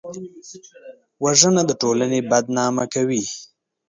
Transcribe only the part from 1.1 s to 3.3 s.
وژنه د ټولنې بدنامه کوي